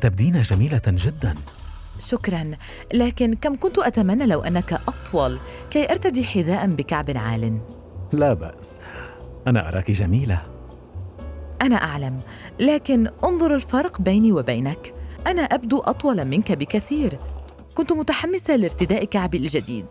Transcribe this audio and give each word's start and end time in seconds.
تبدين 0.00 0.42
جميلة 0.42 0.82
جدا. 0.86 1.34
شكرا. 1.98 2.50
لكن 2.94 3.34
كم 3.34 3.56
كنت 3.56 3.78
أتمنى 3.78 4.26
لو 4.26 4.40
أنك 4.40 4.72
أطول 4.72 5.38
كي 5.70 5.90
أرتدي 5.90 6.24
حذاء 6.24 6.66
بكعب 6.66 7.10
عال. 7.16 7.58
لا 8.12 8.32
بأس. 8.32 8.80
أنا 9.46 9.68
أراك 9.68 9.90
جميلة. 9.90 10.42
أنا 11.62 11.76
أعلم. 11.76 12.20
لكن 12.60 13.10
انظر 13.24 13.54
الفرق 13.54 14.00
بيني 14.00 14.32
وبينك. 14.32 14.94
أنا 15.26 15.42
أبدو 15.42 15.78
أطول 15.78 16.24
منك 16.24 16.52
بكثير. 16.52 17.18
كنت 17.74 17.92
متحمسة 17.92 18.56
لارتداء 18.56 19.04
كعبي 19.04 19.38
الجديد. 19.38 19.86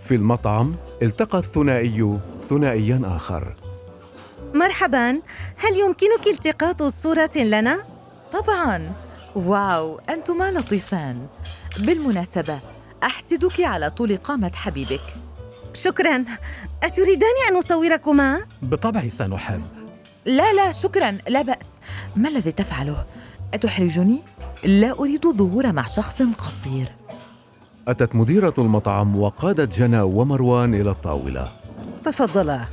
في 0.00 0.14
المطعم 0.14 0.74
التقى 1.02 1.38
الثنائي 1.38 2.18
ثنائيا 2.48 3.02
آخر. 3.04 3.56
مرحبا. 4.54 5.10
هل 5.56 5.76
يمكنك 5.86 6.26
التقاط 6.26 6.82
صورة 6.82 7.30
لنا؟ 7.36 7.84
طبعا. 8.32 9.03
واو 9.34 10.00
أنتما 10.10 10.50
لطيفان. 10.50 11.26
بالمناسبة 11.78 12.58
أحسدك 13.02 13.60
على 13.60 13.90
طول 13.90 14.16
قامة 14.16 14.52
حبيبك. 14.54 15.14
شكرا. 15.74 16.24
أتريدان 16.82 17.34
أن 17.50 17.56
أصوركما؟ 17.56 18.46
بالطبع 18.62 19.08
سنحب. 19.08 19.62
لا 20.26 20.52
لا 20.52 20.72
شكرا 20.72 21.18
لا 21.28 21.42
بأس. 21.42 21.70
ما 22.16 22.28
الذي 22.28 22.52
تفعله؟ 22.52 23.04
أتحرجني؟ 23.54 24.22
لا 24.64 24.98
أريد 24.98 25.26
الظهور 25.26 25.72
مع 25.72 25.86
شخص 25.86 26.22
قصير. 26.22 26.92
أتت 27.88 28.14
مديرة 28.14 28.54
المطعم 28.58 29.16
وقادت 29.16 29.78
جنى 29.78 30.00
ومروان 30.00 30.74
إلى 30.74 30.90
الطاولة. 30.90 31.52
تفضلا. 32.04 32.64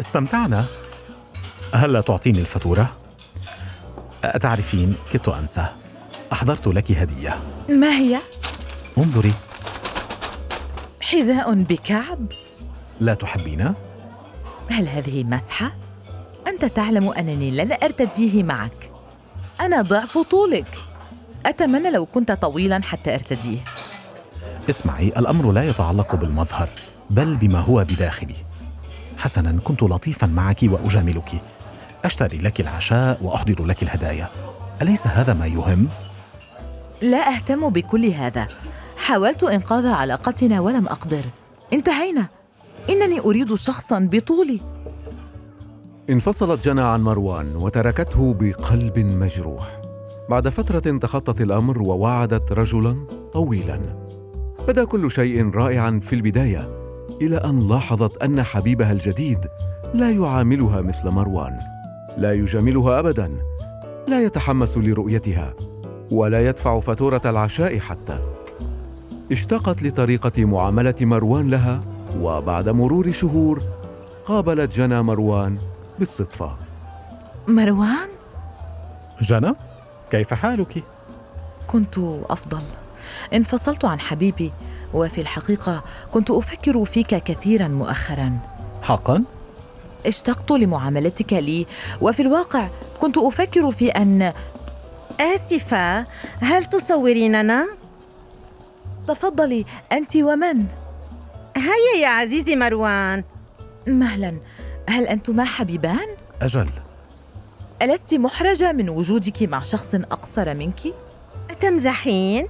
استمتعنا 0.00 0.64
هلا 1.74 2.00
تعطيني 2.00 2.38
الفاتورة؟ 2.38 2.92
أتعرفين 4.24 4.94
كدت 5.12 5.28
أنسى 5.28 5.66
أحضرت 6.32 6.66
لك 6.66 6.92
هدية 6.92 7.38
ما 7.68 7.90
هي؟ 7.92 8.18
انظري 8.98 9.32
حذاء 11.00 11.54
بكعب؟ 11.54 12.26
لا 13.00 13.14
تحبينه؟ 13.14 13.74
هل 14.70 14.88
هذه 14.88 15.24
مسحة؟ 15.24 15.72
أنت 16.46 16.64
تعلم 16.64 17.08
أنني 17.08 17.50
لن 17.50 17.72
أرتديه 17.82 18.42
معك 18.42 18.90
أنا 19.60 19.82
ضعف 19.82 20.18
طولك 20.18 20.78
أتمنى 21.46 21.90
لو 21.90 22.06
كنت 22.06 22.32
طويلا 22.32 22.82
حتى 22.82 23.14
أرتديه 23.14 23.58
اسمعي 24.70 25.08
الأمر 25.08 25.52
لا 25.52 25.68
يتعلق 25.68 26.14
بالمظهر 26.14 26.68
بل 27.10 27.36
بما 27.36 27.58
هو 27.58 27.84
بداخلي 27.84 28.36
حسنا 29.20 29.60
كنت 29.64 29.82
لطيفا 29.82 30.26
معك 30.26 30.58
وأجاملك. 30.62 31.42
أشتري 32.04 32.38
لك 32.38 32.60
العشاء 32.60 33.18
وأحضر 33.22 33.64
لك 33.64 33.82
الهدايا. 33.82 34.28
أليس 34.82 35.06
هذا 35.06 35.34
ما 35.34 35.46
يهم؟ 35.46 35.88
لا 37.02 37.34
أهتم 37.34 37.68
بكل 37.68 38.06
هذا. 38.06 38.48
حاولت 38.96 39.42
إنقاذ 39.42 39.86
علاقتنا 39.86 40.60
ولم 40.60 40.86
أقدر. 40.86 41.24
انتهينا. 41.72 42.28
إنني 42.90 43.20
أريد 43.20 43.54
شخصا 43.54 44.08
بطولي. 44.12 44.60
انفصلت 46.10 46.64
جنى 46.64 46.82
عن 46.82 47.02
مروان 47.02 47.56
وتركته 47.56 48.34
بقلب 48.40 48.98
مجروح. 48.98 49.80
بعد 50.30 50.48
فترة 50.48 50.98
تخطت 50.98 51.40
الأمر 51.40 51.82
ووعدت 51.82 52.52
رجلا 52.52 53.06
طويلا. 53.32 53.80
بدا 54.68 54.84
كل 54.84 55.10
شيء 55.10 55.50
رائعا 55.50 56.00
في 56.02 56.12
البداية. 56.12 56.79
إلى 57.20 57.36
أن 57.36 57.68
لاحظت 57.68 58.22
أن 58.22 58.42
حبيبها 58.42 58.92
الجديد 58.92 59.46
لا 59.94 60.10
يعاملها 60.10 60.80
مثل 60.80 61.08
مروان. 61.08 61.56
لا 62.16 62.32
يجاملها 62.32 62.98
أبدا. 62.98 63.32
لا 64.08 64.22
يتحمس 64.22 64.78
لرؤيتها. 64.78 65.54
ولا 66.10 66.46
يدفع 66.46 66.80
فاتورة 66.80 67.20
العشاء 67.24 67.78
حتى. 67.78 68.18
اشتاقت 69.32 69.82
لطريقة 69.82 70.44
معاملة 70.44 70.94
مروان 71.00 71.50
لها 71.50 71.80
وبعد 72.20 72.68
مرور 72.68 73.12
شهور 73.12 73.62
قابلت 74.24 74.76
جنى 74.76 75.02
مروان 75.02 75.56
بالصدفة. 75.98 76.56
مروان؟ 77.48 78.08
جنى 79.22 79.54
كيف 80.10 80.34
حالك؟ 80.34 80.84
كنت 81.66 81.98
أفضل. 82.30 82.62
انفصلت 83.34 83.84
عن 83.84 84.00
حبيبي 84.00 84.52
وفي 84.94 85.20
الحقيقة 85.20 85.84
كنت 86.12 86.30
أفكر 86.30 86.84
فيك 86.84 87.14
كثيرا 87.14 87.68
مؤخرا 87.68 88.38
حقا؟ 88.82 89.24
اشتقت 90.06 90.50
لمعاملتك 90.50 91.32
لي 91.32 91.66
وفي 92.00 92.22
الواقع 92.22 92.68
كنت 93.00 93.18
أفكر 93.18 93.70
في 93.70 93.88
أن 93.88 94.32
آسفة 95.20 96.06
هل 96.40 96.64
تصوريننا؟ 96.64 97.66
تفضلي 99.08 99.64
أنت 99.92 100.16
ومن؟ 100.16 100.64
هيا 101.56 102.02
يا 102.02 102.08
عزيزي 102.08 102.56
مروان 102.56 103.24
مهلا 103.86 104.34
هل 104.88 105.06
أنتما 105.06 105.44
حبيبان؟ 105.44 106.06
أجل 106.42 106.68
ألست 107.82 108.14
محرجة 108.14 108.72
من 108.72 108.88
وجودك 108.88 109.42
مع 109.42 109.62
شخص 109.62 109.94
أقصر 109.94 110.54
منك؟ 110.54 110.80
أتمزحين؟ 111.50 112.48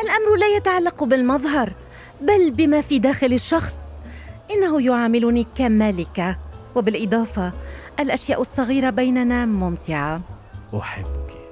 الأمر 0.00 0.36
لا 0.36 0.46
يتعلق 0.56 1.04
بالمظهر 1.04 1.72
بل 2.20 2.50
بما 2.50 2.80
في 2.80 2.98
داخل 2.98 3.32
الشخص. 3.32 4.00
إنه 4.50 4.82
يعاملني 4.82 5.46
كملكة. 5.56 6.38
وبالإضافة 6.74 7.52
الأشياء 8.00 8.40
الصغيرة 8.40 8.90
بيننا 8.90 9.46
ممتعة. 9.46 10.20
أحبك. 10.76 11.43